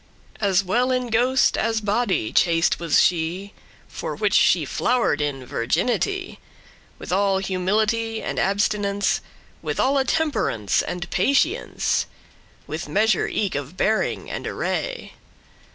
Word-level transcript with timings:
As 0.39 0.63
well 0.63 0.89
in 0.89 1.09
ghost* 1.09 1.55
as 1.59 1.79
body 1.79 2.33
chaste 2.33 2.79
was 2.79 2.99
she: 2.99 3.39
*mind, 3.39 3.51
spirit 3.51 3.55
For 3.89 4.15
which 4.15 4.33
she 4.33 4.65
flower'd 4.65 5.21
in 5.21 5.45
virginity, 5.45 6.39
With 6.97 7.11
all 7.11 7.37
humility 7.37 8.19
and 8.19 8.39
abstinence, 8.39 9.21
With 9.61 9.79
alle 9.79 10.03
temperance 10.03 10.81
and 10.81 11.07
patience, 11.11 12.07
With 12.65 12.89
measure* 12.89 13.27
eke 13.27 13.53
of 13.53 13.77
bearing 13.77 14.27
and 14.27 14.47
array. 14.47 15.13